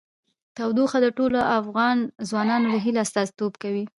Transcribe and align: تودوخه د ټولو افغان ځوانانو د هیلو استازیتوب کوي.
تودوخه 0.57 0.97
د 1.01 1.07
ټولو 1.17 1.39
افغان 1.59 1.97
ځوانانو 2.29 2.67
د 2.73 2.75
هیلو 2.85 2.99
استازیتوب 3.05 3.53
کوي. 3.63 3.85